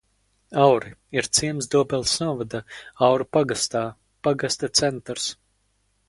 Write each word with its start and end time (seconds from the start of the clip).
Auri 0.61 0.93
ir 1.19 1.27
ciems 1.39 1.67
Dobeles 1.75 2.13
novada 2.23 2.61
Auru 3.07 3.27
pagastā, 3.37 3.83
pagasta 4.29 4.71
centrs. 4.81 5.29